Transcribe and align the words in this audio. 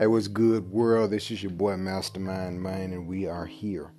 Hey, 0.00 0.06
what's 0.06 0.28
good, 0.28 0.70
world? 0.70 1.10
This 1.10 1.30
is 1.30 1.42
your 1.42 1.52
boy 1.52 1.76
Mastermind 1.76 2.62
Man, 2.62 2.94
and 2.94 3.06
we 3.06 3.26
are 3.26 3.44
here 3.44 3.92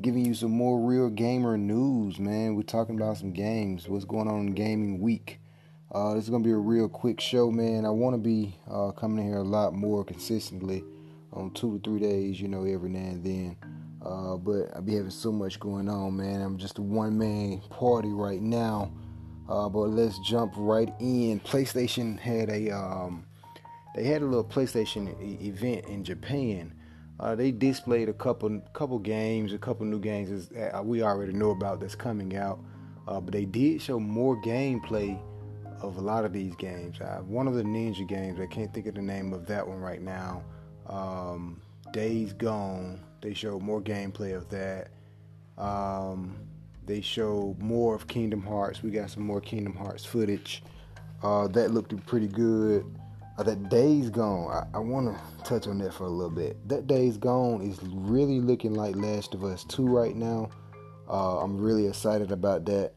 giving 0.00 0.24
you 0.24 0.34
some 0.34 0.50
more 0.50 0.80
real 0.80 1.08
gamer 1.08 1.56
news, 1.56 2.18
man. 2.18 2.56
We're 2.56 2.62
talking 2.62 2.96
about 2.96 3.18
some 3.18 3.32
games, 3.32 3.88
what's 3.88 4.04
going 4.04 4.26
on 4.26 4.48
in 4.48 4.54
gaming 4.54 4.98
week. 5.00 5.38
Uh, 5.92 6.14
this 6.14 6.24
is 6.24 6.30
gonna 6.30 6.42
be 6.42 6.50
a 6.50 6.56
real 6.56 6.88
quick 6.88 7.20
show, 7.20 7.52
man. 7.52 7.86
I 7.86 7.90
want 7.90 8.14
to 8.14 8.18
be 8.18 8.58
uh, 8.68 8.90
coming 8.90 9.24
here 9.24 9.36
a 9.36 9.44
lot 9.44 9.74
more 9.74 10.04
consistently 10.04 10.82
on 11.32 11.52
two 11.52 11.78
to 11.78 11.88
three 11.88 12.00
days, 12.00 12.40
you 12.40 12.48
know, 12.48 12.64
every 12.64 12.90
now 12.90 12.98
and 12.98 13.24
then. 13.24 13.56
Uh, 14.04 14.36
but 14.38 14.76
I 14.76 14.80
be 14.80 14.96
having 14.96 15.08
so 15.08 15.30
much 15.30 15.60
going 15.60 15.88
on, 15.88 16.16
man. 16.16 16.40
I'm 16.40 16.58
just 16.58 16.78
a 16.78 16.82
one 16.82 17.16
man 17.16 17.60
party 17.70 18.10
right 18.10 18.42
now. 18.42 18.90
Uh, 19.48 19.68
but 19.68 19.90
let's 19.90 20.18
jump 20.18 20.54
right 20.56 20.92
in. 20.98 21.38
PlayStation 21.38 22.18
had 22.18 22.50
a 22.50 22.72
um, 22.72 23.24
they 23.98 24.04
had 24.04 24.22
a 24.22 24.24
little 24.24 24.44
PlayStation 24.44 25.20
e- 25.20 25.48
event 25.48 25.86
in 25.86 26.04
Japan. 26.04 26.72
Uh, 27.18 27.34
they 27.34 27.50
displayed 27.50 28.08
a 28.08 28.12
couple 28.12 28.60
couple 28.72 28.96
games, 29.00 29.52
a 29.52 29.58
couple 29.58 29.84
new 29.84 29.98
games 29.98 30.48
that 30.50 30.86
we 30.86 31.02
already 31.02 31.32
know 31.32 31.50
about 31.50 31.80
that's 31.80 31.96
coming 31.96 32.36
out. 32.36 32.60
Uh, 33.08 33.20
but 33.20 33.32
they 33.32 33.44
did 33.44 33.82
show 33.82 33.98
more 33.98 34.40
gameplay 34.42 35.20
of 35.82 35.96
a 35.96 36.00
lot 36.00 36.24
of 36.24 36.32
these 36.32 36.54
games. 36.56 37.00
Uh, 37.00 37.22
one 37.26 37.48
of 37.48 37.54
the 37.54 37.62
Ninja 37.64 38.06
games, 38.06 38.38
I 38.38 38.46
can't 38.46 38.72
think 38.72 38.86
of 38.86 38.94
the 38.94 39.02
name 39.02 39.32
of 39.32 39.46
that 39.46 39.66
one 39.66 39.80
right 39.80 40.00
now. 40.00 40.44
Um, 40.86 41.60
Days 41.92 42.32
Gone. 42.32 43.00
They 43.20 43.34
showed 43.34 43.62
more 43.62 43.80
gameplay 43.80 44.36
of 44.36 44.48
that. 44.50 44.90
Um, 45.56 46.36
they 46.86 47.00
showed 47.00 47.58
more 47.58 47.96
of 47.96 48.06
Kingdom 48.06 48.42
Hearts. 48.42 48.80
We 48.80 48.90
got 48.90 49.10
some 49.10 49.24
more 49.24 49.40
Kingdom 49.40 49.74
Hearts 49.74 50.04
footage. 50.04 50.62
Uh, 51.20 51.48
that 51.48 51.72
looked 51.72 51.94
pretty 52.06 52.28
good. 52.28 52.84
Uh, 53.38 53.44
that 53.44 53.68
Days 53.68 54.10
Gone, 54.10 54.50
I, 54.50 54.76
I 54.76 54.80
want 54.80 55.16
to 55.16 55.44
touch 55.44 55.68
on 55.68 55.78
that 55.78 55.94
for 55.94 56.06
a 56.06 56.10
little 56.10 56.34
bit. 56.34 56.56
That 56.68 56.88
day's 56.88 57.16
Gone 57.16 57.62
is 57.62 57.78
really 57.84 58.40
looking 58.40 58.74
like 58.74 58.96
Last 58.96 59.32
of 59.32 59.44
Us 59.44 59.62
2 59.62 59.86
right 59.86 60.16
now. 60.16 60.50
Uh, 61.08 61.38
I'm 61.38 61.56
really 61.56 61.86
excited 61.86 62.32
about 62.32 62.64
that. 62.66 62.94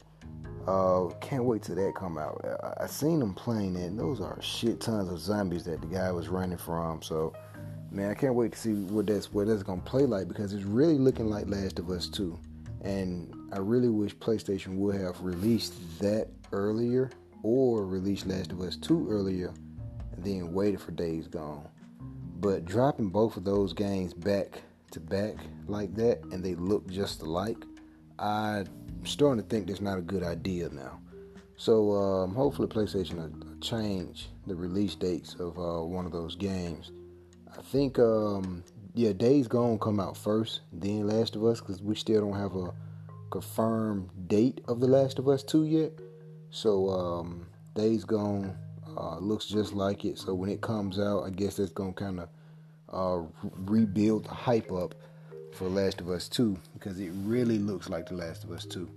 Uh, 0.68 1.10
can't 1.22 1.44
wait 1.44 1.62
till 1.62 1.76
that 1.76 1.94
come 1.94 2.18
out. 2.18 2.44
I, 2.64 2.86
I 2.86 2.88
seen 2.88 3.20
them 3.20 3.36
playing 3.36 3.76
it. 3.76 3.96
those 3.96 4.20
are 4.20 4.42
shit 4.42 4.82
tons 4.82 5.12
of 5.12 5.20
zombies 5.20 5.64
that 5.66 5.80
the 5.80 5.86
guy 5.86 6.12
was 6.12 6.28
running 6.28 6.58
from. 6.58 7.04
So, 7.04 7.34
man, 7.92 8.10
I 8.10 8.16
can't 8.16 8.34
wait 8.34 8.54
to 8.54 8.58
see 8.58 8.74
what 8.74 9.06
that's 9.06 9.32
what 9.32 9.46
that's 9.46 9.62
gonna 9.62 9.82
play 9.82 10.08
like 10.08 10.28
because 10.28 10.54
it's 10.54 10.66
really 10.66 10.98
looking 10.98 11.30
like 11.30 11.48
Last 11.50 11.78
of 11.78 11.88
Us 11.92 12.08
2. 12.08 12.40
And 12.82 13.32
I 13.54 13.60
really 13.60 13.90
wish 13.90 14.16
PlayStation 14.16 14.78
would 14.78 15.00
have 15.00 15.22
released 15.22 16.00
that 16.00 16.30
earlier 16.52 17.12
or 17.44 17.86
released 17.86 18.26
Last 18.26 18.52
of 18.52 18.62
Us 18.62 18.76
2 18.76 19.08
earlier 19.08 19.54
then 20.24 20.54
waited 20.54 20.82
for 20.82 20.92
Days 20.92 21.28
Gone. 21.28 21.68
But 22.40 22.66
dropping 22.66 23.10
both 23.10 23.38
of 23.38 23.44
those 23.44 23.74
games 23.74 24.14
back 24.14 24.62
to 24.92 25.00
back 25.00 25.36
like 25.68 25.94
that 25.96 26.24
and 26.32 26.44
they 26.44 26.56
look 26.56 26.88
just 26.90 27.22
alike, 27.22 27.58
I'm 28.20 28.68
starting 29.04 29.44
to 29.44 29.50
think 29.50 29.68
that's 29.68 29.82
not 29.82 29.98
a 29.98 30.02
good 30.02 30.24
idea 30.24 30.70
now. 30.70 31.00
So 31.56 31.92
um, 31.94 32.34
hopefully 32.34 32.68
PlayStation 32.68 33.16
will 33.16 33.60
change 33.60 34.30
the 34.48 34.56
release 34.56 34.96
dates 34.96 35.36
of 35.36 35.58
uh, 35.60 35.84
one 35.86 36.06
of 36.06 36.12
those 36.12 36.36
games. 36.36 36.92
I 37.56 37.62
think 37.62 38.00
um, 38.00 38.64
yeah, 38.94 39.14
Days 39.14 39.48
Gone 39.48 39.80
come 39.80 40.00
out 40.00 40.18
first, 40.18 40.62
then 40.74 41.08
Last 41.08 41.36
of 41.36 41.46
Us, 41.46 41.60
because 41.60 41.82
we 41.82 41.96
still 41.96 42.22
don't 42.22 42.40
have 42.40 42.56
a 42.56 42.74
confirmed 43.30 44.10
date 44.28 44.62
of 44.68 44.80
The 44.80 44.88
Last 44.88 45.20
of 45.20 45.28
Us 45.28 45.44
2 45.44 45.66
yet. 45.66 45.92
So 46.50 46.90
um, 46.90 47.48
Days 47.76 48.04
Gone 48.04 48.58
uh, 49.02 49.18
looks 49.18 49.46
just 49.46 49.74
like 49.74 50.06
it. 50.06 50.20
So 50.20 50.34
when 50.34 50.50
it 50.50 50.62
comes 50.62 51.00
out, 51.00 51.24
I 51.24 51.32
guess 51.32 51.58
that's 51.58 51.72
gonna 51.72 51.94
kind 51.94 52.20
of 52.20 52.30
uh, 52.90 53.26
rebuild 53.58 54.26
the 54.26 54.34
hype 54.34 54.72
up 54.72 54.94
for 55.54 55.68
Last 55.68 56.02
of 56.02 56.10
Us 56.10 56.30
2 56.30 56.58
because 56.74 57.00
it 57.00 57.12
really 57.24 57.58
looks 57.58 57.90
like 57.90 58.08
The 58.08 58.16
Last 58.16 58.44
of 58.44 58.52
Us 58.52 58.66
2. 58.66 58.90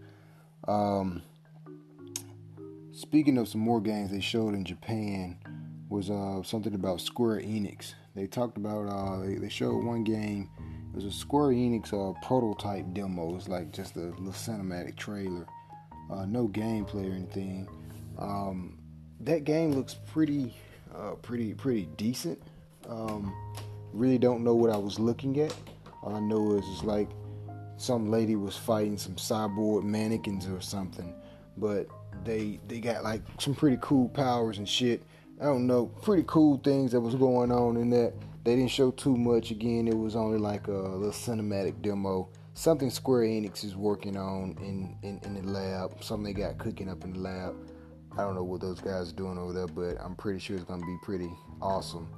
Um, 0.68 1.22
speaking 2.92 3.38
of 3.38 3.48
some 3.48 3.60
more 3.60 3.80
games 3.80 4.10
they 4.10 4.20
showed 4.20 4.54
in 4.54 4.64
Japan 4.64 5.38
was 5.88 6.10
uh, 6.10 6.42
something 6.42 6.74
about 6.74 7.00
Square 7.00 7.40
Enix. 7.40 7.94
They 8.14 8.26
talked 8.26 8.56
about 8.56 8.86
uh, 8.88 9.20
they, 9.24 9.34
they, 9.36 9.48
showed 9.48 9.84
one 9.84 10.04
game. 10.04 10.48
It 10.92 10.96
was 10.96 11.04
a 11.04 11.10
Square 11.10 11.50
Enix 11.50 11.92
uh, 11.92 12.18
prototype 12.26 12.92
demo. 12.92 13.34
It's 13.36 13.48
like 13.48 13.72
just 13.72 13.96
a 13.96 14.00
little 14.00 14.32
cinematic 14.32 14.96
trailer, 14.96 15.46
uh, 16.10 16.24
no 16.24 16.46
gameplay 16.48 17.10
or 17.10 17.14
anything. 17.14 17.68
Um, 18.18 18.78
that 19.20 19.44
game 19.44 19.72
looks 19.72 19.94
pretty, 19.94 20.54
uh, 20.94 21.12
pretty, 21.22 21.54
pretty 21.54 21.88
decent. 21.96 22.40
Um, 22.88 23.34
really 23.92 24.18
don't 24.18 24.44
know 24.44 24.54
what 24.54 24.70
I 24.70 24.76
was 24.76 24.98
looking 24.98 25.40
at. 25.40 25.54
All 26.02 26.14
I 26.14 26.20
know 26.20 26.52
is 26.56 26.64
it's 26.68 26.84
like 26.84 27.08
some 27.76 28.10
lady 28.10 28.36
was 28.36 28.56
fighting 28.56 28.98
some 28.98 29.14
cyborg 29.14 29.84
mannequins 29.84 30.46
or 30.46 30.60
something, 30.60 31.14
but 31.56 31.88
they 32.24 32.60
they 32.68 32.80
got 32.80 33.02
like 33.02 33.22
some 33.38 33.54
pretty 33.54 33.78
cool 33.80 34.08
powers 34.08 34.58
and 34.58 34.68
shit. 34.68 35.02
I 35.40 35.44
don't 35.44 35.66
know, 35.66 35.86
pretty 35.86 36.24
cool 36.26 36.58
things 36.58 36.92
that 36.92 37.00
was 37.00 37.14
going 37.14 37.50
on 37.50 37.76
in 37.76 37.90
that. 37.90 38.12
They 38.44 38.56
didn't 38.56 38.70
show 38.70 38.90
too 38.90 39.16
much. 39.16 39.50
Again, 39.50 39.88
it 39.88 39.96
was 39.96 40.14
only 40.16 40.38
like 40.38 40.68
a 40.68 40.72
little 40.72 41.10
cinematic 41.10 41.80
demo. 41.80 42.28
Something 42.52 42.90
Square 42.90 43.22
Enix 43.22 43.64
is 43.64 43.74
working 43.74 44.16
on 44.16 44.56
in, 44.60 44.96
in, 45.02 45.20
in 45.24 45.34
the 45.34 45.50
lab. 45.50 46.04
Something 46.04 46.32
they 46.32 46.40
got 46.40 46.58
cooking 46.58 46.88
up 46.88 47.02
in 47.04 47.14
the 47.14 47.18
lab. 47.18 47.56
I 48.16 48.22
don't 48.22 48.36
know 48.36 48.44
what 48.44 48.60
those 48.60 48.80
guys 48.80 49.10
are 49.10 49.16
doing 49.16 49.38
over 49.38 49.52
there, 49.52 49.66
but 49.66 49.96
I'm 50.00 50.14
pretty 50.14 50.38
sure 50.38 50.56
it's 50.56 50.64
going 50.64 50.80
to 50.80 50.86
be 50.86 50.96
pretty 51.02 51.30
awesome. 51.60 52.08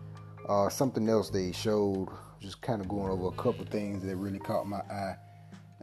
Uh, 0.47 0.69
something 0.69 1.09
else 1.09 1.31
they 1.31 1.53
showed, 1.53 2.09
just 2.39 2.61
kind 2.61 2.83
of 2.83 2.89
going 2.89 3.11
over 3.11 3.29
a 3.29 3.43
couple 3.43 3.65
things 3.65 4.05
that 4.05 4.15
really 4.17 4.39
caught 4.39 4.67
my 4.67 4.79
eye 4.79 5.17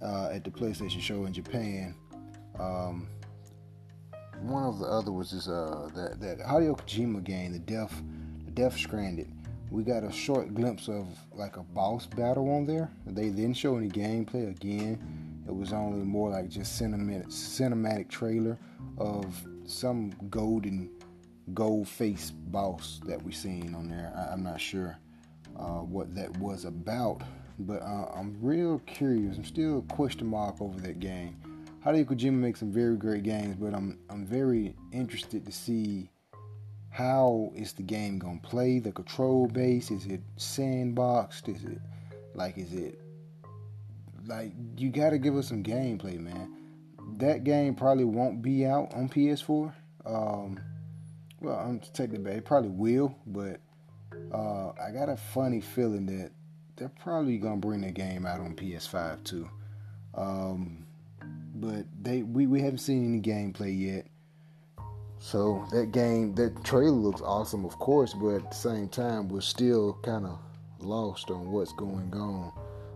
uh, 0.02 0.30
at 0.32 0.44
the 0.44 0.52
PlayStation 0.52 1.02
show 1.02 1.26
in 1.26 1.34
Japan. 1.34 1.96
Um, 2.60 3.08
one 4.42 4.64
of 4.64 4.80
the 4.80 4.86
other 4.86 5.12
was 5.12 5.32
this 5.32 5.48
uh, 5.48 5.90
that 5.96 6.20
that 6.20 6.40
Hideo 6.40 6.78
Kojima 6.78 7.24
game, 7.24 7.54
the 7.54 7.60
Death, 7.60 8.02
the 8.46 8.52
Death 8.52 8.78
Stranded. 8.78 9.32
We 9.72 9.84
got 9.84 10.04
a 10.04 10.12
short 10.12 10.54
glimpse 10.54 10.88
of 10.88 11.08
like 11.34 11.58
a 11.58 11.64
boss 11.64 12.06
battle 12.06 12.52
on 12.52 12.68
there. 12.68 12.92
They 13.08 13.30
didn't 13.30 13.56
show 13.56 13.78
any 13.78 13.90
gameplay 13.90 14.50
again. 14.52 15.00
It 15.48 15.56
was 15.56 15.74
only 15.74 16.06
more 16.06 16.30
like 16.30 16.50
just 16.50 16.80
cinematic 16.80 17.28
cinematic 17.28 18.10
trailer 18.10 18.58
of 18.98 19.26
some 19.66 20.12
golden 20.30 20.90
gold 21.54 21.88
face 21.88 22.32
boss 22.32 23.02
that 23.06 23.22
we 23.22 23.32
seen 23.32 23.76
on 23.76 23.90
there. 23.90 24.14
I, 24.16 24.34
am 24.34 24.44
not 24.44 24.62
sure 24.62 24.98
uh, 25.58 25.80
what 25.80 26.14
that 26.16 26.36
was 26.38 26.66
about, 26.66 27.22
but 27.60 27.82
uh, 27.82 28.10
I'm 28.16 28.38
real 28.42 28.80
curious. 28.86 29.38
I'm 29.38 29.46
still 29.46 29.82
question 29.84 30.28
mark 30.28 30.62
over 30.62 30.80
that 30.82 31.00
game. 31.00 31.38
Hideo 31.86 32.06
Kojima 32.06 32.34
makes 32.34 32.60
some 32.60 32.72
very 32.72 32.96
great 32.96 33.24
games, 33.24 33.56
but 33.60 33.74
I'm 33.74 34.00
I'm 34.10 34.26
very 34.26 34.76
interested 34.94 35.46
to 35.46 35.52
see 35.52 36.10
how 36.90 37.52
is 37.56 37.74
the 37.74 37.84
game 37.84 38.20
gonna 38.20 38.40
play. 38.42 38.80
The 38.80 38.92
control 38.92 39.48
base 39.48 39.92
is 39.92 40.06
it 40.06 40.22
sandboxed? 40.38 41.50
Is 41.50 41.64
it 41.66 41.80
like 42.36 42.58
is 42.58 42.72
it 42.74 43.00
like 44.26 44.54
you 44.78 44.90
got 44.90 45.10
to 45.10 45.18
give 45.18 45.36
us 45.36 45.50
some 45.50 45.62
gameplay, 45.62 46.18
man 46.18 46.63
that 47.20 47.44
game 47.44 47.76
probably 47.76 48.06
won't 48.06 48.42
be 48.42 48.66
out 48.66 48.94
on 48.94 49.10
PS4. 49.10 49.74
Um, 50.06 50.60
well, 51.42 51.58
I'm 51.58 51.82
taking 51.94 52.26
it 52.26 52.38
It 52.38 52.46
probably 52.46 52.70
will, 52.70 53.16
but 53.26 53.60
uh, 54.34 54.72
I 54.82 54.92
got 54.92 55.10
a 55.10 55.18
funny 55.18 55.62
feeling 55.62 56.06
that 56.08 56.32
they're 56.76 56.90
probably 56.90 57.38
gonna 57.38 57.58
bring 57.58 57.82
the 57.82 57.92
game 57.92 58.26
out 58.26 58.40
on 58.40 58.56
PS5 58.56 59.24
too. 59.24 59.50
Um, 60.16 60.86
but 61.56 61.86
they 62.02 62.24
we, 62.24 62.48
we 62.48 62.62
haven't 62.62 62.80
seen 62.80 63.06
any 63.06 63.22
gameplay 63.22 63.78
yet. 63.78 64.08
So 65.20 65.66
that 65.72 65.92
game, 65.94 66.36
that 66.36 66.66
trailer 66.66 66.92
looks 66.92 67.22
awesome, 67.22 67.64
of 67.64 67.80
course, 67.80 68.14
but 68.14 68.36
at 68.36 68.52
the 68.52 68.56
same 68.56 68.90
time, 68.90 69.30
we're 69.30 69.40
still 69.40 69.98
kind 70.04 70.26
of 70.26 70.38
lost 70.80 71.32
on 71.32 71.50
what's 71.50 71.72
going 71.72 72.14
on. 72.14 72.52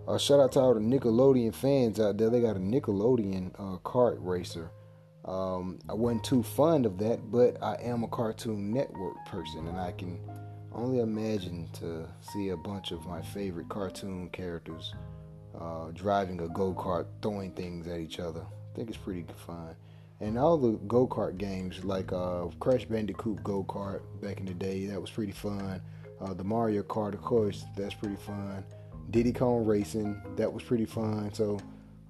Uh, 0.08 0.18
shout 0.18 0.40
out 0.40 0.54
to 0.54 0.60
all 0.60 0.74
the 0.74 0.80
Nickelodeon 0.80 1.54
fans 1.54 2.00
out 2.00 2.18
there. 2.18 2.30
They 2.30 2.40
got 2.40 2.56
a 2.56 2.60
Nickelodeon 2.60 3.52
uh, 3.60 3.78
kart 3.80 4.18
racer. 4.22 4.72
Um, 5.26 5.80
I 5.90 5.94
wasn't 5.94 6.24
too 6.24 6.44
fond 6.44 6.86
of 6.86 6.98
that, 7.00 7.30
but 7.30 7.62
I 7.62 7.76
am 7.82 8.04
a 8.04 8.08
Cartoon 8.08 8.72
Network 8.72 9.18
person, 9.26 9.68
and 9.68 9.78
I 9.78 9.92
can 9.92 10.18
only 10.72 11.00
imagine 11.00 11.68
to 11.74 12.08
see 12.22 12.50
a 12.50 12.58
bunch 12.58 12.92
of 12.92 13.06
my 13.06 13.22
favorite 13.22 13.68
cartoon 13.68 14.30
characters 14.30 14.94
uh, 15.60 15.92
driving 15.94 16.40
a 16.40 16.48
go 16.48 16.74
kart, 16.74 17.08
throwing 17.22 17.52
things 17.52 17.88
at 17.88 18.00
each 18.00 18.20
other. 18.20 18.42
I 18.42 18.76
think 18.76 18.88
it's 18.90 18.98
pretty 18.98 19.26
fun. 19.46 19.76
And 20.22 20.38
all 20.38 20.58
the 20.58 20.78
go 20.88 21.06
kart 21.06 21.38
games, 21.38 21.84
like 21.84 22.14
uh, 22.14 22.46
Crash 22.60 22.86
Bandicoot 22.86 23.44
Go 23.44 23.64
Kart 23.64 24.02
back 24.22 24.40
in 24.40 24.46
the 24.46 24.54
day, 24.54 24.86
that 24.88 25.00
was 25.00 25.12
pretty 25.12 25.32
fun. 25.32 25.82
Uh, 26.20 26.34
the 26.34 26.44
Mario 26.44 26.82
Kart, 26.82 27.14
of 27.14 27.22
course, 27.22 27.66
that's 27.76 27.94
pretty 27.94 28.16
fun. 28.16 28.64
Diddy 29.10 29.32
Kong 29.32 29.66
Racing. 29.66 30.22
That 30.36 30.52
was 30.52 30.64
pretty 30.64 30.86
fun. 30.86 31.34
So 31.34 31.60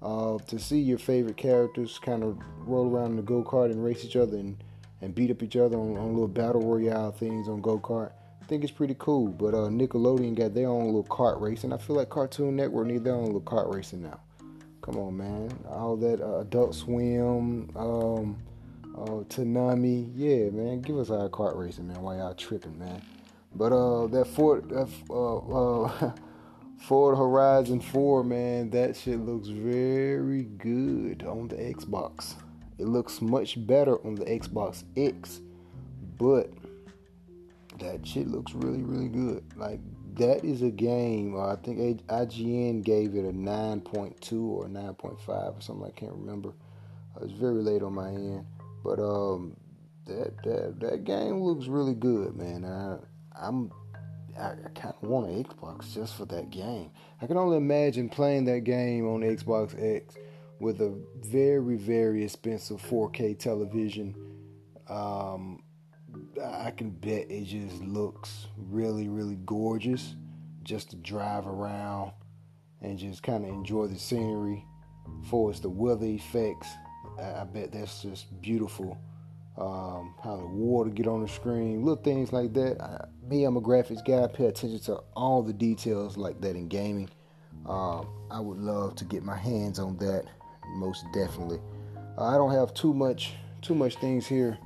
uh, 0.02 0.38
to 0.46 0.58
see 0.58 0.78
your 0.78 0.98
favorite 0.98 1.36
characters 1.36 1.98
kind 1.98 2.22
of 2.22 2.38
roll 2.58 2.88
around 2.88 3.10
in 3.10 3.16
the 3.16 3.22
go 3.22 3.42
kart 3.42 3.70
and 3.70 3.84
race 3.84 4.04
each 4.04 4.16
other 4.16 4.36
and, 4.36 4.62
and 5.00 5.14
beat 5.14 5.30
up 5.30 5.42
each 5.42 5.56
other 5.56 5.76
on, 5.76 5.96
on 5.96 6.12
little 6.12 6.28
battle 6.28 6.62
royale 6.62 7.12
things 7.12 7.48
on 7.48 7.60
go 7.60 7.78
kart, 7.78 8.12
I 8.42 8.44
think 8.46 8.62
it's 8.62 8.72
pretty 8.72 8.96
cool. 8.98 9.28
But 9.28 9.54
uh, 9.54 9.68
Nickelodeon 9.68 10.34
got 10.34 10.54
their 10.54 10.68
own 10.68 10.86
little 10.86 11.04
kart 11.04 11.40
racing. 11.40 11.72
I 11.72 11.78
feel 11.78 11.96
like 11.96 12.10
Cartoon 12.10 12.56
Network 12.56 12.86
need 12.86 13.04
their 13.04 13.14
own 13.14 13.26
little 13.26 13.40
kart 13.40 13.72
racing 13.72 14.02
now. 14.02 14.20
Come 14.80 14.96
on, 14.96 15.16
man. 15.16 15.50
All 15.68 15.96
that 15.96 16.20
uh, 16.20 16.40
Adult 16.40 16.74
Swim, 16.74 17.70
um, 17.76 18.38
uh, 18.96 19.22
Toonami, 19.28 20.10
yeah, 20.14 20.50
man. 20.50 20.80
Give 20.80 20.98
us 20.98 21.10
our 21.10 21.28
kart 21.28 21.56
racing, 21.56 21.88
man. 21.88 22.00
Why 22.00 22.16
y'all 22.16 22.34
tripping, 22.34 22.78
man? 22.78 23.02
But 23.54 23.72
uh, 23.72 24.06
that 24.08 24.26
Ford, 24.28 24.68
that 24.70 24.88
uh, 25.10 25.36
uh, 25.36 26.12
Forza 26.78 27.20
Horizon 27.20 27.80
4, 27.80 28.24
man, 28.24 28.70
that 28.70 28.96
shit 28.96 29.20
looks 29.20 29.48
very 29.48 30.44
good 30.44 31.24
on 31.24 31.48
the 31.48 31.56
Xbox. 31.56 32.34
It 32.78 32.86
looks 32.86 33.20
much 33.20 33.66
better 33.66 34.04
on 34.06 34.14
the 34.14 34.24
Xbox 34.24 34.84
X, 34.96 35.40
but 36.16 36.50
that 37.80 38.06
shit 38.06 38.28
looks 38.28 38.54
really, 38.54 38.82
really 38.82 39.08
good. 39.08 39.44
Like 39.56 39.80
that 40.14 40.44
is 40.44 40.62
a 40.62 40.70
game. 40.70 41.38
I 41.38 41.56
think 41.56 42.06
IGN 42.06 42.84
gave 42.84 43.14
it 43.14 43.24
a 43.24 43.32
9.2 43.32 44.42
or 44.42 44.66
9.5 44.66 45.28
or 45.28 45.60
something. 45.60 45.86
I 45.86 45.98
can't 45.98 46.12
remember. 46.12 46.50
Uh, 47.16 47.20
it 47.20 47.22
was 47.22 47.32
very 47.32 47.62
late 47.62 47.82
on 47.82 47.94
my 47.94 48.08
end, 48.08 48.46
but 48.84 49.00
um, 49.00 49.56
that 50.06 50.42
that 50.44 50.80
that 50.80 51.04
game 51.04 51.40
looks 51.40 51.66
really 51.66 51.94
good, 51.94 52.36
man. 52.36 52.64
I, 52.64 52.98
I'm 53.34 53.70
I, 54.38 54.52
I 54.52 54.68
kind 54.74 54.94
of 55.02 55.08
want 55.08 55.28
an 55.28 55.44
Xbox 55.44 55.92
just 55.94 56.16
for 56.16 56.24
that 56.26 56.50
game. 56.50 56.90
I 57.20 57.26
can 57.26 57.36
only 57.36 57.56
imagine 57.56 58.08
playing 58.08 58.44
that 58.46 58.60
game 58.60 59.06
on 59.08 59.20
Xbox 59.20 59.74
X 59.80 60.14
with 60.60 60.80
a 60.80 60.94
very, 61.26 61.76
very 61.76 62.24
expensive 62.24 62.80
4K 62.82 63.38
television. 63.38 64.14
Um, 64.88 65.62
I 66.42 66.70
can 66.70 66.90
bet 66.90 67.30
it 67.30 67.44
just 67.44 67.82
looks 67.82 68.46
really, 68.56 69.08
really 69.08 69.36
gorgeous 69.44 70.16
just 70.62 70.90
to 70.90 70.96
drive 70.96 71.46
around 71.46 72.12
and 72.80 72.98
just 72.98 73.22
kind 73.22 73.44
of 73.44 73.50
enjoy 73.50 73.86
the 73.86 73.98
scenery. 73.98 74.64
For 75.30 75.50
it's 75.50 75.60
the 75.60 75.70
weather 75.70 76.06
effects, 76.06 76.68
I, 77.18 77.40
I 77.40 77.44
bet 77.44 77.72
that's 77.72 78.02
just 78.02 78.40
beautiful 78.40 78.98
um, 79.58 80.14
how 80.22 80.36
the 80.36 80.46
water 80.46 80.90
get 80.90 81.08
on 81.08 81.20
the 81.20 81.28
screen, 81.28 81.82
little 81.82 82.02
things 82.02 82.32
like 82.32 82.52
that. 82.54 82.80
I, 82.80 83.06
me, 83.28 83.44
I'm 83.44 83.56
a 83.56 83.60
graphics 83.60 84.04
guy. 84.04 84.22
I 84.22 84.28
pay 84.28 84.46
attention 84.46 84.78
to 84.80 85.00
all 85.16 85.42
the 85.42 85.52
details 85.52 86.16
like 86.16 86.40
that 86.40 86.54
in 86.54 86.68
gaming. 86.68 87.10
Um, 87.66 88.08
I 88.30 88.40
would 88.40 88.58
love 88.58 88.94
to 88.96 89.04
get 89.04 89.24
my 89.24 89.36
hands 89.36 89.78
on 89.78 89.96
that, 89.98 90.26
most 90.76 91.04
definitely. 91.12 91.58
Uh, 92.16 92.24
I 92.24 92.34
don't 92.34 92.52
have 92.52 92.72
too 92.72 92.94
much, 92.94 93.32
too 93.60 93.74
much 93.74 93.96
things 93.96 94.26
here 94.26 94.56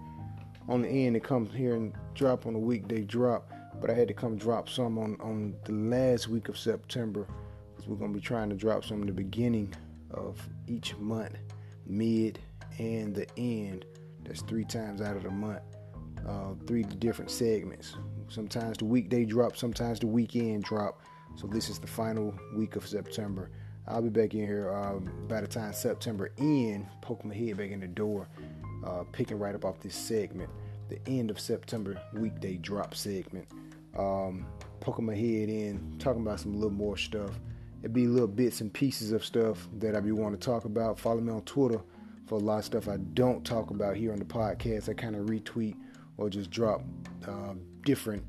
on 0.68 0.82
the 0.82 0.88
end 0.88 1.14
to 1.14 1.20
come 1.20 1.46
here 1.46 1.74
and 1.74 1.94
drop 2.14 2.46
on 2.46 2.54
a 2.54 2.58
weekday 2.58 3.00
drop, 3.00 3.50
but 3.80 3.88
I 3.88 3.94
had 3.94 4.08
to 4.08 4.14
come 4.14 4.36
drop 4.36 4.68
some 4.68 4.98
on 4.98 5.16
on 5.20 5.54
the 5.64 5.72
last 5.72 6.28
week 6.28 6.48
of 6.48 6.58
September 6.58 7.26
because 7.70 7.88
we're 7.88 7.96
gonna 7.96 8.12
be 8.12 8.20
trying 8.20 8.50
to 8.50 8.56
drop 8.56 8.84
some 8.84 9.00
in 9.00 9.06
the 9.06 9.12
beginning 9.12 9.74
of 10.10 10.38
each 10.66 10.94
month, 10.98 11.36
mid 11.86 12.38
and 12.78 13.14
the 13.14 13.26
end 13.38 13.86
that's 14.24 14.42
three 14.42 14.64
times 14.64 15.00
out 15.00 15.16
of 15.16 15.22
the 15.22 15.30
month. 15.30 15.62
Uh, 16.26 16.54
three 16.66 16.84
different 16.84 17.30
segments. 17.30 17.96
Sometimes 18.28 18.78
the 18.78 18.84
weekday 18.84 19.24
drop, 19.24 19.56
sometimes 19.56 19.98
the 19.98 20.06
weekend 20.06 20.64
drop. 20.64 21.00
So 21.34 21.46
this 21.46 21.68
is 21.68 21.78
the 21.78 21.86
final 21.86 22.34
week 22.54 22.76
of 22.76 22.86
September. 22.86 23.50
I'll 23.88 24.02
be 24.02 24.08
back 24.08 24.34
in 24.34 24.46
here 24.46 24.72
um, 24.72 25.10
by 25.26 25.40
the 25.40 25.46
time 25.48 25.72
September 25.72 26.30
end, 26.38 26.86
poking 27.00 27.30
my 27.30 27.34
head 27.34 27.56
back 27.56 27.70
in 27.70 27.80
the 27.80 27.88
door, 27.88 28.28
uh, 28.86 29.02
picking 29.10 29.38
right 29.38 29.54
up 29.54 29.64
off 29.64 29.80
this 29.80 29.96
segment, 29.96 30.50
the 30.88 31.00
end 31.08 31.30
of 31.30 31.40
September 31.40 32.00
weekday 32.14 32.56
drop 32.58 32.94
segment. 32.94 33.48
Um, 33.98 34.46
poking 34.80 35.06
my 35.06 35.14
head 35.14 35.48
in, 35.48 35.96
talking 35.98 36.22
about 36.22 36.40
some 36.40 36.54
little 36.54 36.70
more 36.70 36.96
stuff. 36.96 37.32
It'd 37.80 37.92
be 37.92 38.06
little 38.06 38.28
bits 38.28 38.60
and 38.60 38.72
pieces 38.72 39.10
of 39.10 39.24
stuff 39.24 39.68
that 39.78 39.96
I 39.96 40.00
be 40.00 40.12
want 40.12 40.40
to 40.40 40.44
talk 40.44 40.64
about. 40.64 40.98
Follow 40.98 41.20
me 41.20 41.32
on 41.32 41.42
Twitter 41.42 41.80
for 42.26 42.36
a 42.36 42.38
lot 42.38 42.58
of 42.58 42.64
stuff 42.64 42.88
I 42.88 42.96
don't 42.96 43.44
talk 43.44 43.70
about 43.70 43.96
here 43.96 44.12
on 44.12 44.18
the 44.18 44.24
podcast. 44.24 44.88
I 44.88 44.94
kind 44.94 45.16
of 45.16 45.26
retweet 45.26 45.76
or 46.16 46.30
just 46.30 46.50
drop 46.50 46.82
uh, 47.26 47.54
different 47.84 48.24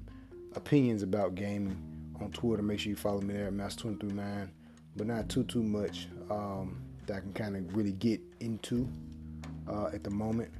opinions 0.55 1.03
about 1.03 1.35
gaming 1.35 1.77
on 2.21 2.31
Twitter. 2.31 2.63
Make 2.63 2.79
sure 2.79 2.89
you 2.89 2.95
follow 2.95 3.21
me 3.21 3.33
there 3.33 3.47
at 3.47 3.53
Master23Mind, 3.53 4.49
but 4.95 5.07
not 5.07 5.29
too 5.29 5.43
too 5.43 5.63
much 5.63 6.07
um, 6.29 6.81
that 7.07 7.17
I 7.17 7.19
can 7.19 7.33
kind 7.33 7.55
of 7.55 7.75
really 7.75 7.93
get 7.93 8.21
into 8.39 8.87
uh, 9.67 9.87
at 9.87 10.03
the 10.03 10.09
moment. 10.09 10.51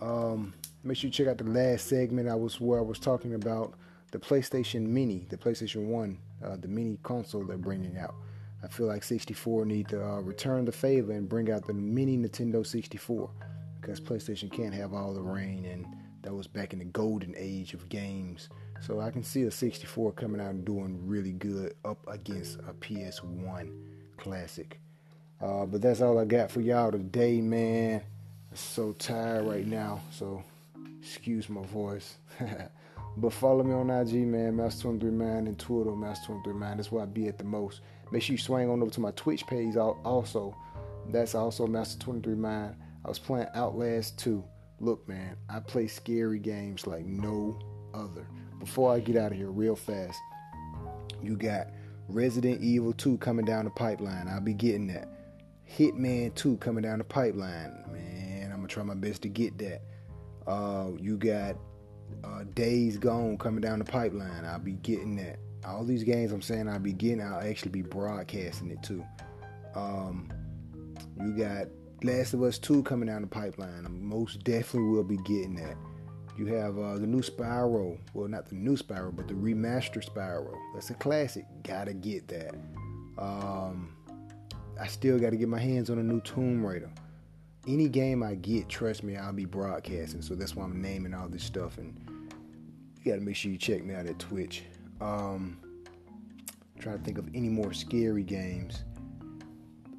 Um, 0.00 0.54
make 0.84 0.96
sure 0.96 1.08
you 1.08 1.12
check 1.12 1.26
out 1.26 1.38
the 1.38 1.44
last 1.44 1.88
segment. 1.88 2.28
I 2.28 2.34
was 2.34 2.60
where 2.60 2.78
I 2.78 2.82
was 2.82 2.98
talking 2.98 3.34
about 3.34 3.74
the 4.10 4.18
PlayStation 4.18 4.86
Mini, 4.86 5.26
the 5.28 5.36
PlayStation 5.36 5.86
One, 5.86 6.18
uh, 6.44 6.56
the 6.56 6.68
mini 6.68 6.98
console 7.02 7.44
they're 7.44 7.58
bringing 7.58 7.96
out. 7.98 8.14
I 8.62 8.68
feel 8.68 8.86
like 8.86 9.04
64 9.04 9.64
need 9.66 9.88
to 9.88 10.04
uh, 10.04 10.20
return 10.20 10.64
the 10.64 10.72
favor 10.72 11.12
and 11.12 11.28
bring 11.28 11.50
out 11.50 11.66
the 11.66 11.74
mini 11.74 12.16
Nintendo 12.16 12.66
64 12.66 13.30
because 13.80 14.00
PlayStation 14.00 14.50
can't 14.50 14.74
have 14.74 14.92
all 14.92 15.14
the 15.14 15.20
reign 15.20 15.64
and 15.64 15.86
that 16.22 16.34
was 16.34 16.46
back 16.46 16.72
in 16.72 16.80
the 16.80 16.84
golden 16.84 17.34
age 17.36 17.74
of 17.74 17.88
games. 17.88 18.48
So 18.80 19.00
I 19.00 19.10
can 19.10 19.22
see 19.22 19.42
a 19.44 19.50
64 19.50 20.12
coming 20.12 20.40
out 20.40 20.50
and 20.50 20.64
doing 20.64 21.06
really 21.06 21.32
good 21.32 21.74
up 21.84 21.98
against 22.08 22.58
a 22.68 22.72
PS1 22.74 23.72
classic. 24.16 24.80
Uh, 25.40 25.66
but 25.66 25.80
that's 25.80 26.00
all 26.00 26.18
I 26.18 26.24
got 26.24 26.50
for 26.50 26.60
y'all 26.60 26.90
today, 26.90 27.40
man. 27.40 28.02
I'm 28.50 28.56
so 28.56 28.92
tired 28.92 29.46
right 29.46 29.66
now, 29.66 30.00
so 30.10 30.42
excuse 31.00 31.48
my 31.48 31.64
voice. 31.66 32.16
but 33.16 33.32
follow 33.32 33.62
me 33.62 33.72
on 33.72 33.90
IG, 33.90 34.26
man, 34.26 34.56
Master23Mind, 34.56 35.46
and 35.46 35.58
Twitter, 35.58 35.90
Master23Mind. 35.90 36.76
That's 36.76 36.90
where 36.90 37.04
I 37.04 37.06
be 37.06 37.28
at 37.28 37.38
the 37.38 37.44
most. 37.44 37.80
Make 38.10 38.22
sure 38.22 38.34
you 38.34 38.38
swing 38.38 38.70
on 38.70 38.82
over 38.82 38.90
to 38.90 39.00
my 39.00 39.10
Twitch 39.12 39.46
page 39.46 39.76
also. 39.76 40.56
That's 41.10 41.34
also 41.34 41.66
Master 41.66 41.98
23 41.98 42.34
Mind. 42.34 42.76
I 43.04 43.08
was 43.08 43.18
playing 43.18 43.48
Outlast 43.54 44.18
2. 44.18 44.44
Look, 44.80 45.08
man, 45.08 45.36
I 45.48 45.60
play 45.60 45.86
scary 45.86 46.38
games 46.38 46.86
like 46.86 47.04
no 47.04 47.58
other. 47.94 48.26
Before 48.60 48.94
I 48.94 49.00
get 49.00 49.16
out 49.16 49.32
of 49.32 49.38
here, 49.38 49.50
real 49.50 49.76
fast, 49.76 50.18
you 51.22 51.36
got 51.36 51.68
Resident 52.08 52.60
Evil 52.62 52.92
2 52.92 53.18
coming 53.18 53.44
down 53.44 53.64
the 53.64 53.70
pipeline. 53.70 54.28
I'll 54.28 54.40
be 54.40 54.54
getting 54.54 54.86
that. 54.88 55.08
Hitman 55.68 56.34
2 56.34 56.56
coming 56.58 56.82
down 56.82 56.98
the 56.98 57.04
pipeline. 57.04 57.84
Man, 57.92 58.50
I'm 58.50 58.58
gonna 58.58 58.68
try 58.68 58.82
my 58.82 58.94
best 58.94 59.22
to 59.22 59.28
get 59.28 59.58
that. 59.58 59.82
Uh, 60.46 60.90
you 60.98 61.16
got 61.18 61.56
uh, 62.24 62.44
Days 62.54 62.96
Gone 62.96 63.36
coming 63.36 63.60
down 63.60 63.78
the 63.78 63.84
pipeline. 63.84 64.44
I'll 64.44 64.58
be 64.58 64.72
getting 64.72 65.16
that 65.16 65.38
all 65.66 65.84
these 65.84 66.04
games 66.04 66.32
I'm 66.32 66.42
saying 66.42 66.68
I'll 66.68 66.78
be 66.78 66.92
getting, 66.92 67.20
I'll 67.20 67.40
actually 67.40 67.70
be 67.70 67.82
broadcasting 67.82 68.70
it 68.70 68.82
too. 68.82 69.04
Um, 69.74 70.28
you 71.20 71.32
got 71.36 71.68
Last 72.02 72.34
of 72.34 72.42
Us 72.42 72.58
2 72.58 72.82
coming 72.84 73.08
down 73.08 73.22
the 73.22 73.28
pipeline. 73.28 73.84
I 73.84 73.88
most 73.88 74.44
definitely 74.44 74.90
will 74.90 75.04
be 75.04 75.16
getting 75.18 75.56
that. 75.56 75.76
You 76.36 76.46
have 76.46 76.78
uh, 76.78 76.94
the 76.94 77.06
new 77.06 77.20
Spyro. 77.20 77.98
Well, 78.14 78.28
not 78.28 78.48
the 78.48 78.54
new 78.54 78.76
Spyro, 78.76 79.14
but 79.14 79.26
the 79.26 79.34
remastered 79.34 80.08
Spyro. 80.08 80.54
That's 80.74 80.90
a 80.90 80.94
classic. 80.94 81.44
Gotta 81.64 81.92
get 81.92 82.28
that. 82.28 82.54
Um, 83.18 83.96
I 84.80 84.86
still 84.86 85.18
got 85.18 85.30
to 85.30 85.36
get 85.36 85.48
my 85.48 85.58
hands 85.58 85.90
on 85.90 85.98
a 85.98 86.02
new 86.02 86.20
Tomb 86.20 86.64
Raider. 86.64 86.90
Any 87.66 87.88
game 87.88 88.22
I 88.22 88.36
get, 88.36 88.68
trust 88.68 89.02
me, 89.02 89.16
I'll 89.16 89.32
be 89.32 89.44
broadcasting. 89.44 90.22
So 90.22 90.34
that's 90.34 90.54
why 90.54 90.64
I'm 90.64 90.80
naming 90.80 91.12
all 91.12 91.28
this 91.28 91.42
stuff. 91.42 91.78
And 91.78 91.94
you 93.02 93.10
got 93.10 93.18
to 93.18 93.24
make 93.24 93.34
sure 93.34 93.50
you 93.50 93.58
check 93.58 93.84
me 93.84 93.94
out 93.94 94.06
at 94.06 94.18
Twitch. 94.18 94.62
Um, 95.00 95.58
trying 96.78 96.98
to 96.98 97.04
think 97.04 97.18
of 97.18 97.28
any 97.34 97.48
more 97.48 97.72
scary 97.72 98.22
games. 98.22 98.84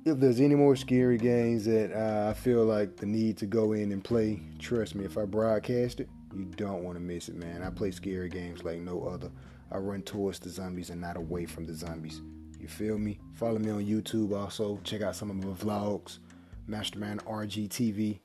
If 0.05 0.19
there's 0.19 0.39
any 0.39 0.55
more 0.55 0.75
scary 0.75 1.17
games 1.17 1.65
that 1.65 1.91
uh, 1.93 2.29
I 2.29 2.33
feel 2.33 2.65
like 2.65 2.95
the 2.95 3.05
need 3.05 3.37
to 3.37 3.45
go 3.45 3.73
in 3.73 3.91
and 3.91 4.03
play, 4.03 4.39
trust 4.57 4.95
me, 4.95 5.05
if 5.05 5.17
I 5.17 5.25
broadcast 5.25 5.99
it, 5.99 6.09
you 6.35 6.45
don't 6.45 6.83
want 6.83 6.95
to 6.95 7.01
miss 7.01 7.27
it, 7.29 7.35
man. 7.35 7.63
I 7.63 7.69
play 7.69 7.91
scary 7.91 8.29
games 8.29 8.63
like 8.63 8.79
no 8.79 9.03
other. 9.03 9.29
I 9.71 9.77
run 9.77 10.01
towards 10.01 10.39
the 10.39 10.49
zombies 10.49 10.89
and 10.89 11.01
not 11.01 11.17
away 11.17 11.45
from 11.45 11.65
the 11.65 11.73
zombies. 11.73 12.21
You 12.59 12.67
feel 12.67 12.97
me? 12.97 13.19
Follow 13.35 13.59
me 13.59 13.69
on 13.69 13.85
YouTube 13.85 14.37
also. 14.37 14.79
Check 14.83 15.01
out 15.01 15.15
some 15.15 15.29
of 15.29 15.37
my 15.37 15.53
vlogs. 15.53 16.19
Mastermind 16.67 17.23
RGTV. 17.25 18.19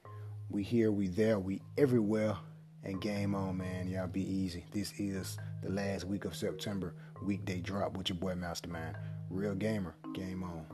We 0.50 0.62
here, 0.62 0.92
we 0.92 1.08
there, 1.08 1.38
we 1.38 1.60
everywhere. 1.78 2.36
And 2.84 3.00
game 3.00 3.34
on, 3.34 3.56
man. 3.56 3.88
Y'all 3.88 4.06
be 4.06 4.20
easy. 4.22 4.66
This 4.70 4.92
is 4.98 5.38
the 5.62 5.70
last 5.70 6.04
week 6.04 6.26
of 6.26 6.36
September. 6.36 6.94
Weekday 7.22 7.60
drop 7.60 7.96
with 7.96 8.10
your 8.10 8.18
boy 8.18 8.34
Mastermind. 8.34 8.96
Real 9.30 9.54
gamer. 9.54 9.94
Game 10.14 10.42
on. 10.42 10.73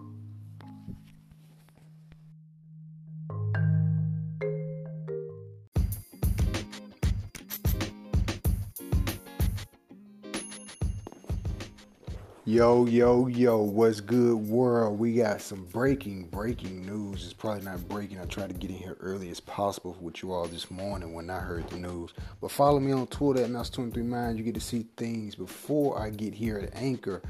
Yo, 12.50 12.84
yo, 12.84 13.28
yo, 13.28 13.58
what's 13.58 14.00
good, 14.00 14.34
world? 14.34 14.98
We 14.98 15.14
got 15.14 15.40
some 15.40 15.66
breaking, 15.66 16.24
breaking 16.24 16.84
news. 16.84 17.22
It's 17.24 17.32
probably 17.32 17.62
not 17.62 17.88
breaking. 17.88 18.18
I 18.18 18.24
tried 18.24 18.48
to 18.48 18.56
get 18.56 18.70
in 18.70 18.76
here 18.76 18.96
early 18.98 19.30
as 19.30 19.38
possible 19.38 19.96
with 20.00 20.20
you 20.20 20.32
all 20.32 20.48
this 20.48 20.68
morning 20.68 21.12
when 21.12 21.30
I 21.30 21.38
heard 21.38 21.70
the 21.70 21.76
news. 21.76 22.12
But 22.40 22.50
follow 22.50 22.80
me 22.80 22.90
on 22.90 23.06
Twitter 23.06 23.44
at 23.44 23.50
Master23Mind. 23.50 24.36
You 24.36 24.42
get 24.42 24.54
to 24.54 24.60
see 24.60 24.86
things 24.96 25.36
before 25.36 26.02
I 26.02 26.10
get 26.10 26.34
here 26.34 26.58
at 26.58 26.74
Anchor. 26.74 27.22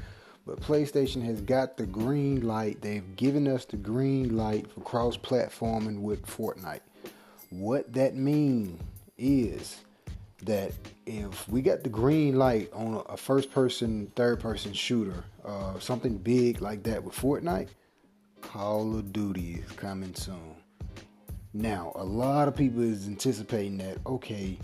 But 0.47 0.59
PlayStation 0.59 1.23
has 1.23 1.39
got 1.39 1.77
the 1.77 1.85
green 1.85 2.41
light. 2.41 2.81
They've 2.81 3.15
given 3.15 3.47
us 3.47 3.65
the 3.65 3.77
green 3.77 4.35
light 4.35 4.71
for 4.71 4.81
cross 4.81 5.17
platforming 5.17 6.01
with 6.01 6.25
Fortnite. 6.25 6.81
What 7.51 7.93
that 7.93 8.15
means 8.15 8.81
is 9.19 9.81
that 10.45 10.71
we 11.51 11.61
got 11.61 11.83
the 11.83 11.89
green 11.89 12.37
light 12.37 12.71
on 12.71 13.03
a 13.09 13.17
first 13.17 13.51
person, 13.51 14.09
third 14.15 14.39
person 14.39 14.71
shooter, 14.71 15.25
uh, 15.43 15.77
something 15.79 16.17
big 16.17 16.61
like 16.61 16.81
that 16.83 17.03
with 17.03 17.13
Fortnite, 17.13 17.67
Call 18.39 18.97
of 18.97 19.11
Duty 19.11 19.61
is 19.65 19.71
coming 19.73 20.15
soon. 20.15 20.55
Now, 21.53 21.91
a 21.95 22.05
lot 22.05 22.47
of 22.47 22.55
people 22.55 22.81
is 22.81 23.05
anticipating 23.05 23.77
that, 23.79 23.97
okay, 24.05 24.57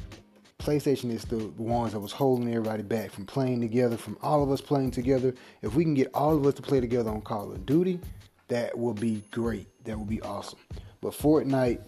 PlayStation 0.59 1.11
is 1.11 1.25
the 1.25 1.47
ones 1.57 1.91
that 1.91 1.99
was 1.99 2.13
holding 2.13 2.47
everybody 2.47 2.83
back 2.83 3.11
from 3.11 3.25
playing 3.25 3.59
together, 3.59 3.97
from 3.97 4.17
all 4.21 4.41
of 4.41 4.49
us 4.49 4.61
playing 4.61 4.91
together. 4.91 5.35
If 5.61 5.75
we 5.75 5.83
can 5.83 5.93
get 5.93 6.09
all 6.13 6.37
of 6.37 6.45
us 6.45 6.53
to 6.53 6.61
play 6.61 6.79
together 6.79 7.09
on 7.09 7.19
Call 7.19 7.51
of 7.51 7.65
Duty, 7.65 7.99
that 8.47 8.77
will 8.77 8.93
be 8.93 9.25
great. 9.31 9.67
That 9.83 9.97
will 9.97 10.05
be 10.05 10.21
awesome. 10.21 10.59
But 11.01 11.11
Fortnite 11.11 11.81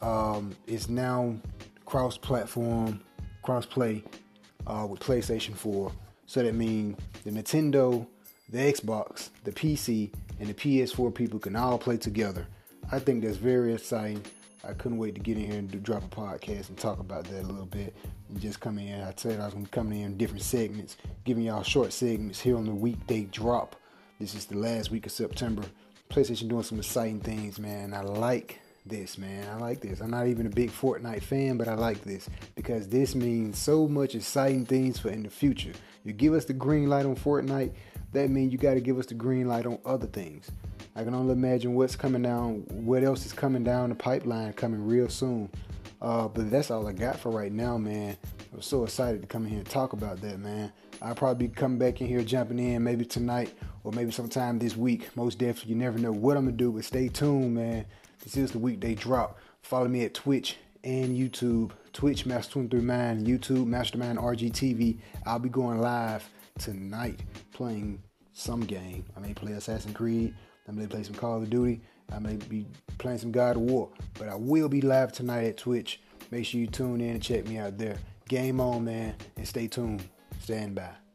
um, 0.00 0.54
is 0.68 0.88
now 0.88 1.34
cross 1.84 2.16
platform 2.16 3.00
crossplay 3.44 4.02
uh, 4.66 4.86
with 4.88 5.00
PlayStation 5.00 5.54
4. 5.54 5.92
So 6.26 6.42
that 6.42 6.54
means 6.54 6.98
the 7.24 7.30
Nintendo, 7.30 8.06
the 8.48 8.58
Xbox, 8.58 9.30
the 9.44 9.52
PC, 9.52 10.12
and 10.40 10.48
the 10.48 10.54
PS4 10.54 11.14
people 11.14 11.38
can 11.38 11.56
all 11.56 11.78
play 11.78 11.96
together. 11.96 12.46
I 12.90 12.98
think 12.98 13.22
that's 13.22 13.36
very 13.36 13.74
exciting. 13.74 14.22
I 14.64 14.72
couldn't 14.72 14.98
wait 14.98 15.14
to 15.14 15.20
get 15.20 15.36
in 15.36 15.44
here 15.46 15.58
and 15.58 15.70
do, 15.70 15.78
drop 15.78 16.04
a 16.04 16.08
podcast 16.08 16.68
and 16.68 16.76
talk 16.76 16.98
about 16.98 17.24
that 17.24 17.42
a 17.42 17.46
little 17.46 17.66
bit. 17.66 17.94
And 18.28 18.40
just 18.40 18.60
come 18.60 18.78
in. 18.78 19.00
I 19.00 19.12
said 19.16 19.40
I 19.40 19.44
was 19.44 19.54
going 19.54 19.66
to 19.66 19.70
come 19.70 19.92
in 19.92 20.02
in 20.02 20.16
different 20.16 20.42
segments, 20.42 20.96
giving 21.24 21.44
y'all 21.44 21.62
short 21.62 21.92
segments 21.92 22.40
here 22.40 22.56
on 22.56 22.64
the 22.64 22.74
weekday 22.74 23.22
drop. 23.24 23.76
This 24.18 24.34
is 24.34 24.46
the 24.46 24.58
last 24.58 24.90
week 24.90 25.06
of 25.06 25.12
September. 25.12 25.62
PlayStation 26.10 26.48
doing 26.48 26.62
some 26.62 26.78
exciting 26.78 27.20
things, 27.20 27.58
man. 27.58 27.94
I 27.94 28.00
like 28.00 28.60
this, 28.88 29.18
man. 29.18 29.48
I 29.48 29.56
like 29.56 29.80
this. 29.80 30.00
I'm 30.00 30.10
not 30.10 30.26
even 30.26 30.46
a 30.46 30.50
big 30.50 30.70
Fortnite 30.70 31.22
fan, 31.22 31.56
but 31.56 31.68
I 31.68 31.74
like 31.74 32.02
this 32.02 32.28
because 32.54 32.88
this 32.88 33.14
means 33.14 33.58
so 33.58 33.86
much 33.86 34.14
exciting 34.14 34.64
things 34.64 34.98
for 34.98 35.10
in 35.10 35.22
the 35.22 35.30
future. 35.30 35.72
You 36.04 36.12
give 36.12 36.34
us 36.34 36.44
the 36.44 36.52
green 36.52 36.88
light 36.88 37.06
on 37.06 37.16
Fortnite, 37.16 37.72
that 38.12 38.30
means 38.30 38.52
you 38.52 38.58
got 38.58 38.74
to 38.74 38.80
give 38.80 38.98
us 38.98 39.06
the 39.06 39.14
green 39.14 39.48
light 39.48 39.66
on 39.66 39.78
other 39.84 40.06
things. 40.06 40.50
I 40.94 41.04
can 41.04 41.14
only 41.14 41.32
imagine 41.32 41.74
what's 41.74 41.96
coming 41.96 42.22
down, 42.22 42.64
what 42.68 43.02
else 43.02 43.26
is 43.26 43.32
coming 43.32 43.64
down 43.64 43.90
the 43.90 43.94
pipeline 43.94 44.52
coming 44.54 44.86
real 44.86 45.08
soon. 45.08 45.50
Uh, 46.00 46.28
but 46.28 46.50
that's 46.50 46.70
all 46.70 46.86
I 46.86 46.92
got 46.92 47.18
for 47.18 47.30
right 47.30 47.52
now, 47.52 47.76
man. 47.76 48.16
I'm 48.52 48.62
so 48.62 48.84
excited 48.84 49.20
to 49.22 49.26
come 49.26 49.44
in 49.44 49.50
here 49.50 49.58
and 49.58 49.68
talk 49.68 49.92
about 49.92 50.20
that, 50.22 50.38
man. 50.38 50.72
I'll 51.02 51.14
probably 51.14 51.48
be 51.48 51.54
coming 51.54 51.78
back 51.78 52.00
in 52.00 52.06
here, 52.06 52.22
jumping 52.22 52.58
in 52.58 52.82
maybe 52.82 53.04
tonight 53.04 53.52
or 53.84 53.92
maybe 53.92 54.10
sometime 54.10 54.58
this 54.58 54.76
week. 54.76 55.14
Most 55.16 55.38
definitely, 55.38 55.72
you 55.72 55.78
never 55.78 55.98
know 55.98 56.12
what 56.12 56.36
I'm 56.36 56.44
gonna 56.44 56.56
do, 56.56 56.72
but 56.72 56.84
stay 56.84 57.08
tuned, 57.08 57.54
man. 57.54 57.84
This 58.22 58.36
is 58.36 58.52
the 58.52 58.58
weekday 58.58 58.94
drop. 58.94 59.38
Follow 59.62 59.88
me 59.88 60.04
at 60.04 60.14
Twitch 60.14 60.56
and 60.84 61.16
YouTube. 61.16 61.70
Twitch 61.92 62.24
Master23Mind, 62.24 63.26
YouTube 63.26 63.66
Mastermind 63.66 64.18
RGTV. 64.18 64.98
I'll 65.24 65.38
be 65.38 65.48
going 65.48 65.80
live 65.80 66.28
tonight 66.58 67.20
playing 67.52 68.02
some 68.32 68.60
game. 68.60 69.04
I 69.16 69.20
may 69.20 69.32
play 69.32 69.52
Assassin's 69.52 69.94
Creed. 69.94 70.34
I 70.68 70.72
may 70.72 70.86
play 70.86 71.02
some 71.02 71.14
Call 71.14 71.42
of 71.42 71.50
Duty. 71.50 71.80
I 72.12 72.18
may 72.18 72.36
be 72.36 72.66
playing 72.98 73.18
some 73.18 73.32
God 73.32 73.56
of 73.56 73.62
War. 73.62 73.88
But 74.18 74.28
I 74.28 74.34
will 74.34 74.68
be 74.68 74.80
live 74.80 75.12
tonight 75.12 75.44
at 75.44 75.56
Twitch. 75.56 76.00
Make 76.30 76.44
sure 76.46 76.60
you 76.60 76.66
tune 76.66 77.00
in 77.00 77.10
and 77.10 77.22
check 77.22 77.46
me 77.46 77.58
out 77.58 77.78
there. 77.78 77.98
Game 78.28 78.60
on, 78.60 78.84
man, 78.84 79.14
and 79.36 79.46
stay 79.46 79.68
tuned. 79.68 80.02
Stand 80.40 80.74
by. 80.74 81.05